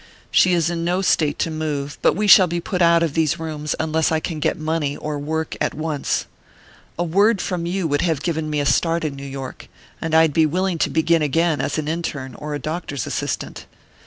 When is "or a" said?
12.33-12.57